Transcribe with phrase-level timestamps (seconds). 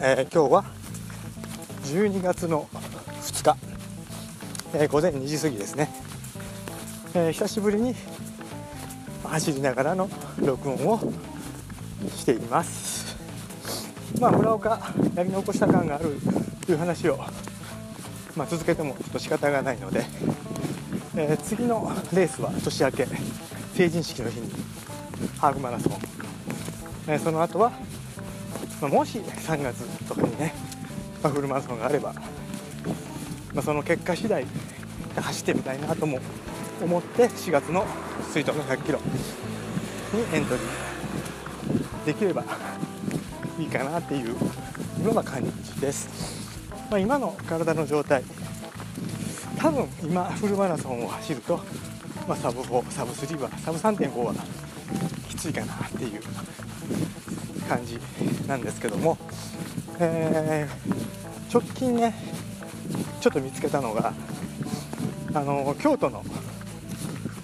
[0.00, 0.64] えー、今日は
[1.84, 2.68] 12月の
[3.22, 3.56] 2日、
[4.74, 5.88] えー、午前2時過ぎですね、
[7.14, 7.94] えー、久しぶりに
[9.22, 11.00] 走りながらの録音を
[12.16, 13.16] しています。
[14.20, 14.80] まあ村岡
[15.14, 16.18] やり残した感がある
[16.66, 17.18] という話を、
[18.36, 20.04] まあ、続けてもちょっと仕方がないので、
[21.16, 23.08] え、次のレースは年明け
[23.74, 24.50] 成人式の日に
[25.38, 25.92] ハーフマラソン、
[27.08, 27.72] え、その後は、
[28.80, 30.54] まあ、もし3月とかにね、
[31.22, 32.12] まあ、フルマラソンがあれば、
[33.54, 34.44] まあ、その結果次第
[35.16, 36.18] 走ってみたいなとも
[36.82, 37.86] 思って4月の
[38.32, 38.98] 水筒の100キロ
[40.12, 42.44] にエントリーできれば
[43.58, 44.34] いいかなっていうよ
[45.10, 46.08] うな感じです、
[46.90, 48.24] まあ、今の体の状態
[49.58, 51.60] 多分今フルマラソンを走ると、
[52.28, 54.34] まあ、サブ4サブ3はサブ3.5は
[55.28, 56.20] きついかなっていう
[57.68, 57.98] 感じ
[58.46, 59.18] なんですけども、
[59.98, 62.14] えー、直近ね
[63.20, 64.12] ちょっと見つけたのが
[65.34, 66.22] あの京都の、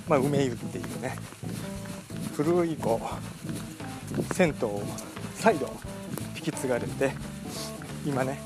[0.09, 1.17] まあ、梅湯っていうね
[2.35, 3.01] 古いこ
[4.31, 4.83] う銭湯を
[5.35, 5.71] 再度
[6.37, 7.13] 引き継がれて
[8.05, 8.41] 今ね、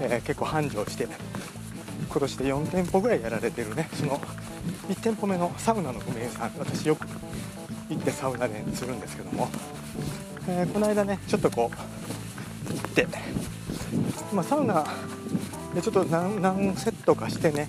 [0.00, 1.08] えー、結構繁盛して
[2.08, 4.20] 今年で4店舗ぐらいやられてるねその
[4.88, 7.06] 1店舗目のサウナの梅湯さん私よく
[7.90, 9.48] 行ってサウナでするんですけども、
[10.50, 13.06] えー、この間ねちょっとこう行って、
[14.32, 14.82] まあ、サウナ
[15.74, 17.68] でちょっと何何セットかしてね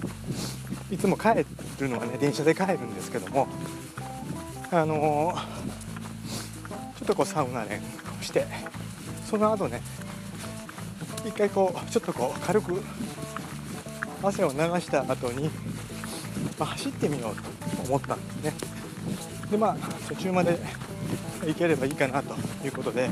[0.90, 1.46] いつも帰
[1.80, 3.50] るのはね電車で帰るんですけども
[4.72, 8.48] あのー、ちょっとこうサウナ練をして
[9.26, 9.82] その後ね
[11.26, 12.82] 一回こうちょっとこう軽く
[14.24, 15.50] 汗を流した後に、
[16.58, 18.54] まあ、走ってみようと思ったんですね。
[19.52, 19.76] でまあ
[20.08, 20.58] 途中まで
[21.46, 23.10] 行ければいいかなということで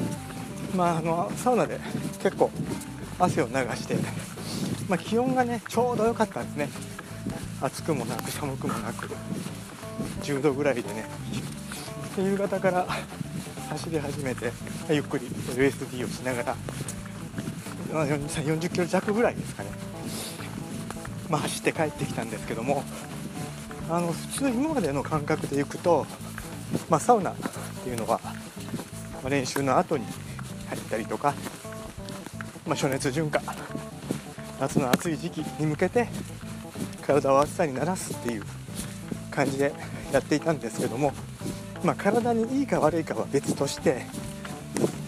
[0.76, 1.80] まああのサウナで
[2.22, 2.52] 結構
[3.20, 3.96] 汗を流して、
[4.88, 6.70] まあ、気温がねちょうど良かったんですね。
[7.60, 9.10] 暑くもなく寒くもなく
[10.22, 11.06] 10度ぐらいでね。
[12.16, 12.88] で夕方から
[13.70, 14.52] 走り始めて
[14.90, 16.56] ゆっくり LSD をしながら
[17.90, 19.70] 40キロ弱ぐらいですかね。
[21.30, 22.84] まあ、走って帰ってきたんですけども
[23.90, 26.06] あの普通今までの感覚でいくと、
[26.90, 27.34] まあ、サウナ
[27.88, 28.20] っていうのは、
[29.24, 30.04] ま練習の後に
[30.68, 31.34] 入ったりとか、
[32.66, 33.42] まあ、暑熱順化
[34.60, 36.10] 夏の暑い時期に向けて
[37.02, 38.44] 体を暑さに慣らすっていう
[39.32, 39.72] 感じで
[40.12, 41.14] やっていたんですけども、
[41.82, 44.06] まあ、体にいいか悪いかは別として、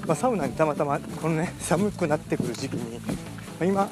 [0.07, 3.01] まあ、サウナにたまたまこのね寒くなってくる時期に、
[3.59, 3.89] ま今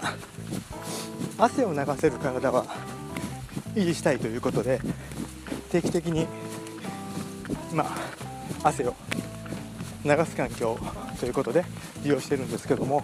[1.37, 2.65] 汗を流せる体は
[3.75, 4.79] 維持したいということで
[5.71, 6.25] 定期的に
[7.73, 8.06] まあ
[8.67, 8.95] 汗を
[10.03, 10.78] 流す環境
[11.19, 11.63] ということで
[12.03, 13.03] 利用してるんですけども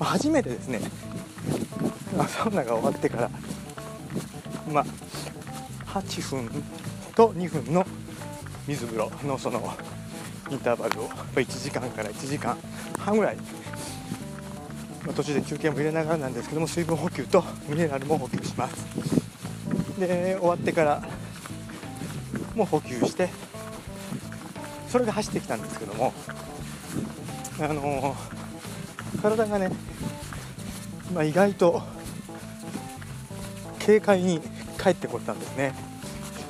[0.00, 0.80] 初めてですね
[2.28, 3.30] サウナが終わってから
[4.72, 4.84] まあ
[5.86, 6.64] 8分
[7.14, 7.86] と2分の
[8.66, 9.74] 水風呂のその
[10.50, 12.56] インターバルを1時間から1時間
[12.98, 13.36] 半ぐらい
[15.16, 18.86] 途中で休憩も入れながらなんですけども水分補給とミネラルも補給します。
[19.98, 21.02] で終わってから
[22.54, 23.28] も補給して
[24.92, 26.12] それで走ってきたんですけども
[27.58, 29.70] あのー、体がね、
[31.14, 31.82] まあ、意外と
[33.84, 34.42] 軽快に
[34.78, 35.74] 帰ってこったんですね。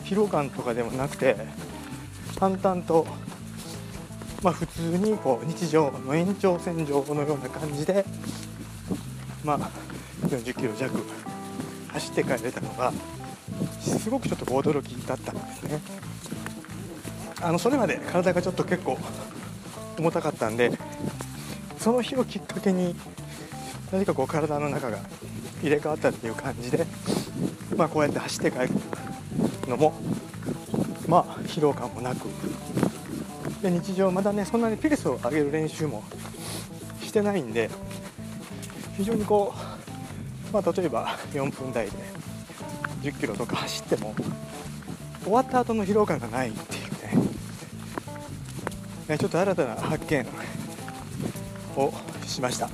[0.05, 1.37] 疲労感とかでもなくて
[2.37, 3.07] 淡々と
[4.43, 8.05] まあ、普通にこう日常の延長線上のような感じで、
[9.45, 9.71] まあ、
[10.27, 11.01] 40キロ弱
[11.93, 12.93] 走って帰れたのが
[13.81, 15.81] すごくちょっと驚きだったんですね。
[17.43, 18.97] あのそれまで体がちょっと結構
[19.99, 20.71] 重たかったんで
[21.79, 22.95] その日をきっかけに
[23.91, 24.99] 何かこう体の中が
[25.61, 26.87] 入れ替わったっていう感じで、
[27.77, 28.71] まあ、こうやって走って帰る
[29.69, 29.93] のも
[31.09, 32.29] まあ疲労感もなく。
[33.61, 36.03] で日常まだねそんなにペースを上げる練習も
[37.01, 37.71] してないんで
[38.97, 39.55] 非常にこ
[40.51, 41.93] う、まあ、例えば4分台で
[43.03, 44.15] 10キロとか走っても
[45.23, 46.82] 終わった後の疲労感がないっていう
[49.13, 50.27] ねちょっと新たな発見
[51.77, 51.93] を
[52.27, 52.69] しました。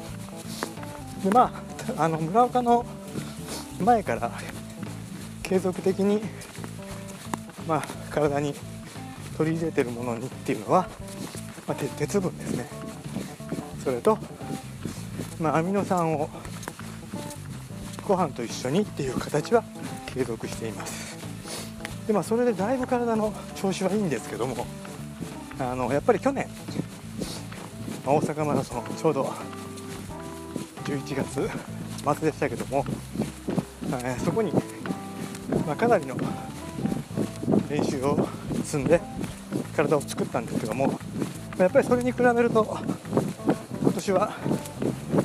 [1.25, 1.53] でま
[1.97, 2.87] ああの村岡の
[3.81, 4.31] 前から
[5.43, 6.23] 継続的に
[7.67, 8.55] まあ体に
[9.37, 10.89] 取り入れてるものにっていうのは、
[11.67, 12.69] まあ、鉄分ですね。
[13.83, 14.19] それと、
[15.41, 16.29] まあ、アミノ酸を
[18.07, 19.65] ご飯と一緒にっていう形は
[20.07, 21.19] 継続しています。
[22.07, 24.67] でまあそれでだいぶ体の調子はいいんですけども
[25.61, 26.49] あのやっぱり去年
[28.07, 29.25] 大阪マラソンちょうど
[30.85, 31.51] 11月
[32.19, 32.85] 末でしたけども、
[33.91, 34.53] えーそこに、
[35.67, 36.17] まあ、かなりの
[37.69, 38.29] 練習を
[38.65, 39.01] 積んで
[39.77, 40.99] 体を作ったんですけども
[41.59, 42.79] やっぱりそれに比べると
[43.83, 44.33] 今年は、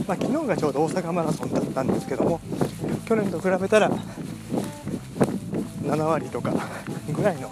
[0.08, 2.42] まあ、昨日がちょうど大阪マラソンだったんですけども
[3.06, 3.92] 去年と比べたら
[5.84, 6.54] 7割とか
[7.14, 7.52] ぐらいの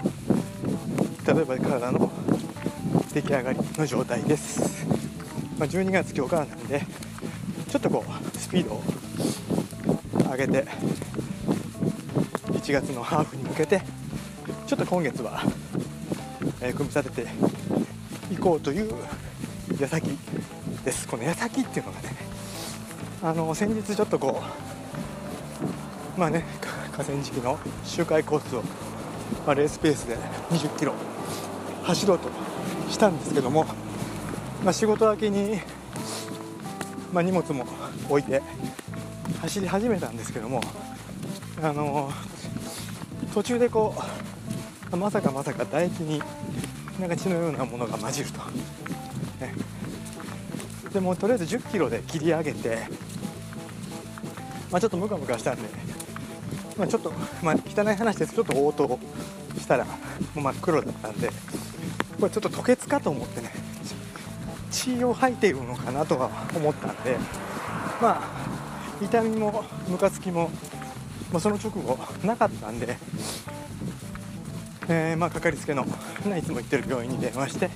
[1.28, 2.12] 例えば体の
[3.14, 4.88] 出来上がりの状態です、
[5.58, 6.82] まあ、12月今日からなんで
[7.70, 8.84] ちょっとこうスピードを
[10.32, 10.66] 上げて
[12.48, 13.82] 1月のハーフに向けて
[14.66, 15.44] ちょっと今月は、
[16.62, 17.28] えー組み立てて
[18.34, 18.94] いこうという
[19.78, 20.18] 矢先
[20.86, 21.06] です。
[21.08, 22.16] この矢先っていうのがね
[23.22, 24.42] あの先日ちょっとこ
[26.18, 26.46] うまあね
[26.94, 28.62] 河川敷の周回コースを、
[29.46, 30.16] まあ、レースペースで
[30.50, 30.94] 20キロ
[31.84, 32.51] 走ろうと
[32.92, 33.66] したんですけども、
[34.64, 35.60] まあ、仕事明けに、
[37.14, 37.66] まあ、荷物も
[38.10, 38.42] 置いて
[39.42, 40.62] 走り始めたんですけども
[41.62, 42.12] あの
[43.34, 43.96] 途中でこ
[44.92, 46.22] うまさかまさか唾液に
[47.00, 48.40] なんか血のようなものが混じると、
[49.40, 49.54] ね、
[50.94, 52.80] でもとりあえず1 0キロで切り上げて、
[54.70, 55.62] まあ、ちょっとムカムカしたんで、
[56.78, 57.12] まあ、ちょっと、
[57.42, 59.00] まあ、汚い話ですちょっと応答
[59.58, 59.92] したらも
[60.36, 61.30] う真っ黒だったんで
[62.22, 63.52] これちょっと吐血かと思ってね
[64.70, 67.18] 血を吐いているのかなとは思ったんで
[68.00, 70.52] まあ痛みもムカつきも、
[71.32, 72.96] まあ、その直後なかったんで、
[74.88, 75.84] えーまあ、かかりつけの、
[76.38, 77.72] いつも行ってる病院に電話して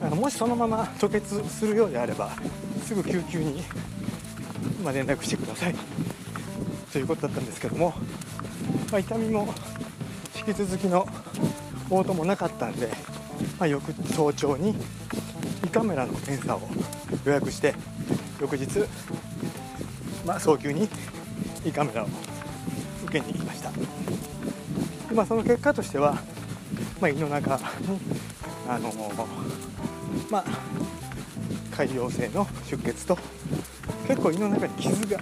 [0.00, 2.30] あのもしそのまま吐血するようであれば
[2.86, 3.62] すぐ救急に、
[4.82, 5.74] まあ、連絡してください。
[6.90, 7.92] ということだったんですけども、
[8.90, 9.52] まあ、痛みも
[10.34, 11.06] 引き続きの
[11.90, 12.88] 応答もなかったんで、
[13.58, 14.74] まあ、翌早朝に
[15.64, 16.60] 胃カメラの検査を
[17.24, 17.74] 予約して
[18.40, 18.84] 翌日、
[20.26, 20.88] まあ、早急に
[21.64, 22.08] 胃カメラを
[23.04, 23.70] 受けに行きました。
[23.70, 26.14] で、まあ、その結果としては、
[27.00, 27.62] まあ、胃の中に
[28.68, 28.92] あの
[30.30, 30.44] まあ
[31.72, 33.18] 潰瘍性の出血と
[34.08, 35.20] 結構胃の中に傷が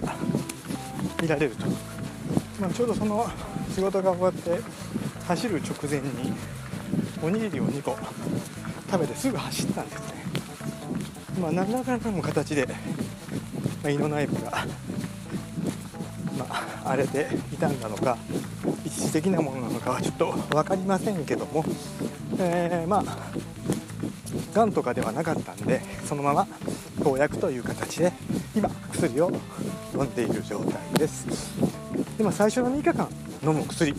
[1.21, 1.65] 見られると、
[2.59, 3.27] まあ、ちょうどその
[3.73, 4.59] 仕事が終わって
[5.27, 6.33] 走る直前に
[7.25, 7.97] おにぎりを2個
[8.91, 10.05] 食べてすぐ走ったんですね。
[11.41, 12.73] まあ何らかの形で、ま
[13.85, 14.51] あ、胃の内部が、
[16.37, 18.15] まあ、荒れて傷んだのか
[18.85, 21.65] 一時的なものなのかはちょっと分かりませんけども、
[22.37, 23.03] えーまあ
[24.53, 26.47] がんとかではなかったんでそのまま
[27.03, 28.13] 投薬という形で
[28.55, 29.31] 今薬を
[29.95, 31.25] 飲んでいる状態です。
[32.17, 33.09] で、まあ、最初の3日間
[33.43, 33.93] 飲む薬、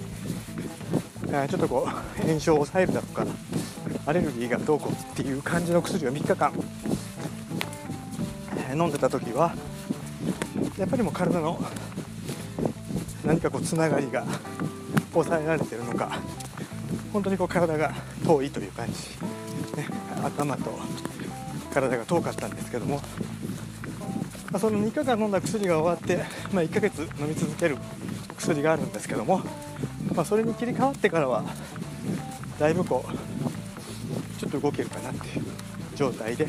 [1.49, 3.27] ちょっとこう炎症を抑えるだとか
[4.07, 6.53] アレルギーがどうこうっていう感じの薬を3日間、
[8.75, 9.55] 飲んでた時は
[10.79, 11.59] やっぱりもう体の
[13.25, 14.25] 何かこうつながりが
[15.13, 16.21] 抑えられてるのか
[17.13, 17.93] 本当にこう体が
[18.25, 18.93] 遠いという感じ、
[19.77, 19.89] ね、
[20.23, 20.79] 頭と
[21.73, 23.01] 体が遠かったんですけども、
[24.59, 27.77] その3日間飲んだ薬が終わって、まあ、1ヶ月飲み続ける
[28.39, 29.43] 薬があるんですけども、
[30.15, 31.45] まあ、それに切り替わってからは
[32.59, 35.45] だいぶこうちょっと動けるかなっていう
[35.95, 36.49] 状態で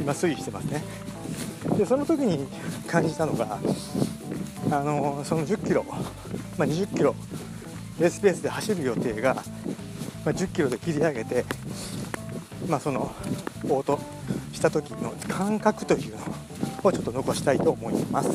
[0.00, 0.82] 今推移してますね。
[1.76, 2.46] でその時に
[2.86, 3.58] 感じたのが
[4.70, 5.84] あのその10キロ、
[6.56, 7.14] まあ、20キロ
[7.98, 9.42] レースペースで走る予定が、ま
[10.26, 11.44] あ、10キロで切り上げて、
[12.68, 13.12] まあ、その
[13.68, 13.98] オート
[14.52, 16.18] した時の感覚というの
[16.84, 18.30] をちょっと残したいと思います。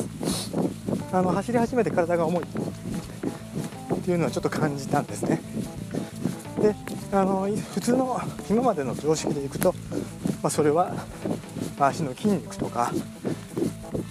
[1.12, 2.44] あの走り始めて体が重い。
[4.04, 5.40] っていうのはちょっと感じたんですね。
[6.60, 6.74] で
[7.10, 8.20] あの普通の
[8.50, 9.74] 今までの常識でいくと、
[10.42, 10.94] まあ、それは
[11.80, 12.92] 足の筋肉とか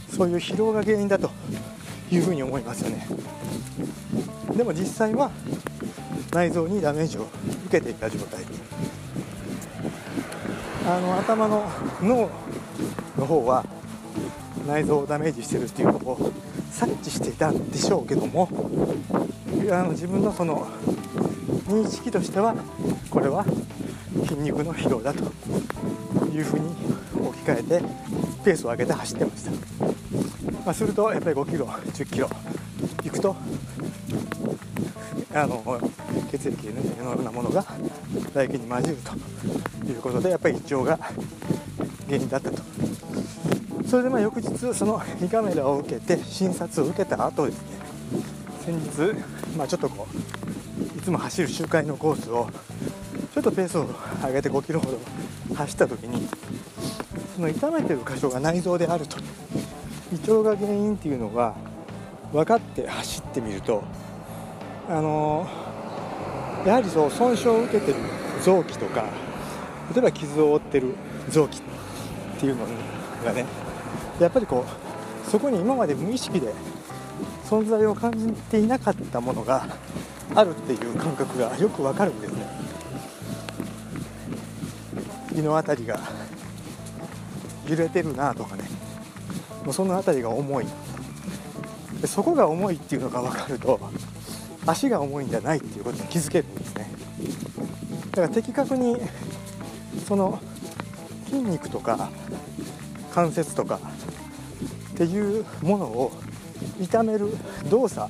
[0.10, 1.30] そういう疲労が原因だと
[2.10, 3.08] いうふうに思いますよね。
[4.58, 5.30] でも実際は
[6.34, 7.28] 内臓にダメージを
[7.68, 8.44] 受けていた状態。
[10.88, 11.70] あの頭の
[12.02, 12.32] 脳
[13.20, 13.64] の方は
[14.68, 16.32] 内臓をダメージしてるっていうのを
[16.74, 18.50] 察知していたんでしょうけども
[19.72, 20.68] あの自分のその
[21.68, 22.56] 認識としては
[23.10, 23.46] これは
[24.28, 25.24] 筋肉の疲労だと
[26.34, 26.76] いうふうに
[27.16, 27.86] 置き換えて
[28.44, 32.30] ペースを上げて走ってました、まあ、するとやっぱり5キロ10キロ
[33.04, 33.36] 行くと
[35.36, 35.82] あの
[36.32, 40.98] 血液のようなものが唾液に混じるということでやっぱり胃腸が
[42.08, 42.62] 原因だったと。
[43.94, 47.78] それでまあ翌日その胃カメラを受けて診察を受けた後ですね
[48.66, 52.50] 先日、まあ、ちょっとこういつも走る周回のコースを
[53.36, 53.88] ちょっとペースを
[54.26, 55.00] 上げて5キロほど
[55.54, 56.28] 走った時に
[57.36, 59.18] その痛めてる箇所が内臓であると。
[60.12, 61.54] 胃腸が原因っていうのが
[62.32, 63.84] 分かって走ってみると
[64.90, 65.48] あの
[66.66, 68.00] やはりそう損傷を受けてる
[68.42, 69.06] 臓器とか
[69.94, 70.96] 例えば傷を負ってる
[71.30, 71.62] 臓器っ
[72.40, 72.66] ていうの
[73.24, 73.46] がね
[74.24, 76.54] やっぱりこうそこに今まで無意識で
[77.50, 79.68] 存在を感じていなかったものが
[80.36, 82.48] あるっていう感覚がよくわかるんですね。
[85.36, 86.00] 胃の辺りが
[87.68, 88.64] 揺れてるなとかね。
[89.64, 90.66] もうその辺りが重い。
[92.02, 93.80] でそこが重いっていうのが分かると
[94.66, 96.92] 足が重いんじゃないっていうことに気づけるんですね。
[98.12, 98.98] だから的確に
[100.08, 100.40] その
[101.26, 102.10] 筋肉とか
[103.14, 103.80] 関節とか
[104.94, 106.12] っていうものを
[106.80, 107.28] 痛める
[107.70, 108.10] 動作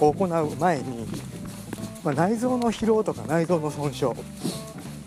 [0.00, 1.06] を行う前に、
[2.02, 4.10] まあ、内臓の疲労とか内臓の損傷っ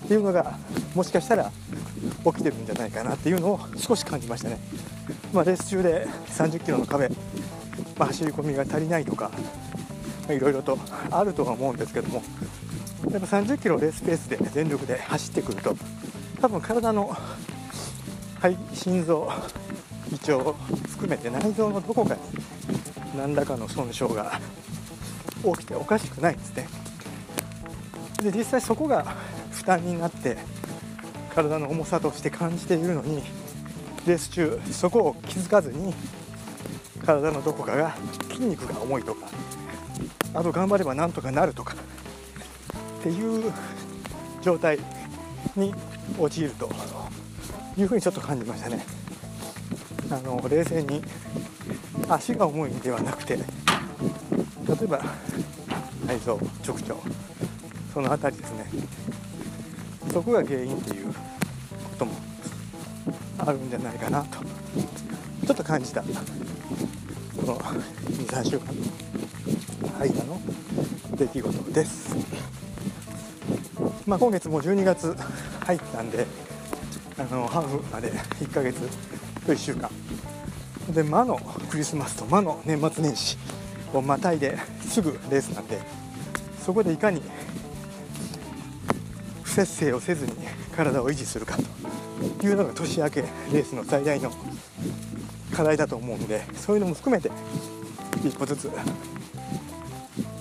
[0.07, 0.57] ていうのが
[0.93, 1.51] もしかしたら
[2.25, 4.59] 起きてるんじゃないかなっていうのを少し感じましたね、
[5.33, 7.09] まあ、レース中で30キロの壁、
[7.97, 9.31] まあ、走り込みが足りないとか
[10.29, 10.77] いろいろと
[11.09, 12.23] あるとは思うんですけども
[13.11, 15.75] やっぱ30キロレースペースで全力で走ってくると
[16.39, 17.15] 多分体の、
[18.39, 19.31] はい、心臓
[20.11, 20.53] 胃腸
[20.89, 22.21] 含めて内臓のどこかに
[23.17, 24.39] 何らかの損傷が
[25.43, 26.67] 起きておかしくないんですね。
[28.21, 29.15] で実際そこが
[29.51, 30.37] 負担になって
[31.33, 33.23] 体の重さとして感じているのに
[34.05, 35.93] レース中そこを気づかずに
[37.05, 37.95] 体のどこかが
[38.29, 39.27] 筋肉が重いとか
[40.33, 41.75] あと頑張ればなんとかなるとか
[42.99, 43.51] っていう
[44.41, 44.77] 状態
[45.55, 45.73] に
[46.19, 46.69] 陥ると
[47.77, 49.00] いうふうにちょっと感じましたね。
[50.11, 51.01] あの冷静に
[52.09, 53.43] 足が重いんではなくて例
[54.83, 55.01] えば
[56.05, 56.37] 内臓
[56.67, 56.95] 直腸
[57.93, 58.65] その辺りですね。
[60.11, 61.13] そこが原因っていうこ
[61.97, 62.11] とも
[63.37, 66.01] あるんじゃないかなとちょっと感じた。
[66.01, 66.07] こ
[67.47, 70.41] の23週間の間の
[71.15, 72.15] 出来事です、
[74.05, 75.15] まあ、今月もう12月
[75.65, 76.27] 入ったんで
[77.17, 78.79] あのハーフまで1ヶ月
[79.45, 79.89] と1週間
[80.91, 81.37] で魔の
[81.69, 83.37] クリスマスと魔の年末年始
[83.93, 85.79] をまたいですぐレースなんで
[86.59, 87.21] そこでいかに
[89.43, 90.33] 不節制をせずに
[90.75, 91.57] 体を維持するか
[92.39, 94.31] というのが年明けレースの最大の
[95.53, 97.31] 課題だと思うんでそういうのも含めて
[98.25, 98.69] 一個ずつ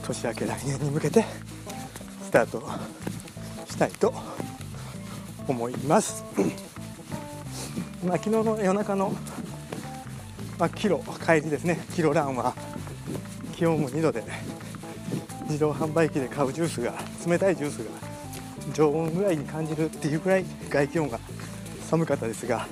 [0.03, 1.25] 年明け来年に向けて
[2.23, 2.63] スタート
[3.69, 4.13] したいと
[5.49, 6.25] 思います。
[8.05, 9.13] まあ、昨日の夜中の
[10.61, 11.81] まあ、キロ帰りですね。
[11.95, 12.55] キロランは
[13.57, 14.27] 気温も2度で、ね、
[15.45, 16.93] 自動販売機で買うジュースが
[17.27, 17.85] 冷たいジュースが
[18.75, 21.19] 常温ぐらいに感じるっていうぐらい外気温が
[21.89, 22.67] 寒かったですが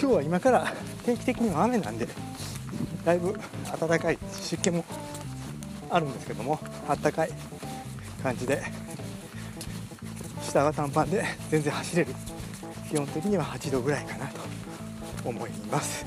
[0.00, 0.72] 今日は今から
[1.06, 2.08] 定期的には雨なんで
[3.04, 3.38] だいぶ
[3.80, 4.84] 暖かい湿気も
[5.90, 7.30] あるんですけどもあったかい
[8.20, 8.60] 感じで
[10.42, 12.14] 下は短パンで全然走れる。
[12.90, 14.40] 基本的には8度ぐらいかなと
[15.28, 16.06] 思います。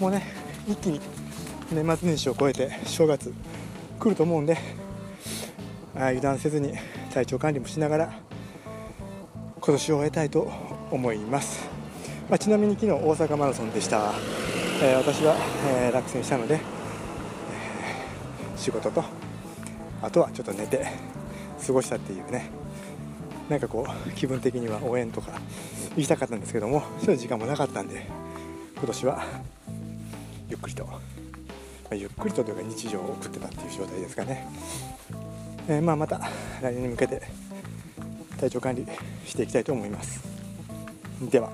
[0.00, 0.22] もうね
[0.66, 1.00] 一気に
[1.70, 3.32] 年末年始を超えて正月
[3.98, 4.58] 来ると思うんで
[5.94, 6.74] 油断せずに
[7.12, 8.12] 体調管理もしながら
[9.60, 10.50] 今年を終えたいと
[10.90, 11.68] 思います、
[12.28, 14.12] まあ、ちなみに昨日大阪マラソンでした、
[14.82, 15.36] えー、私は、
[15.78, 19.04] えー、落選したので、えー、仕事と
[20.02, 20.86] あとはちょっと寝て
[21.64, 22.64] 過ごしたっていうね。
[23.48, 25.32] なんかこう気分的には応援とか
[25.96, 28.06] 行きたかったんですけどもそういう時間もなかったんで
[28.76, 29.22] 今年は
[30.64, 31.00] くりと、ま
[31.92, 34.46] あ、ゆっくりとというか日常を送ってたっていう状態ですかね、
[35.68, 36.18] えー、まあ、また
[36.62, 37.22] 来年に向けて
[38.40, 38.86] 体調管理
[39.26, 40.22] していきたいと思います。
[41.30, 41.50] では。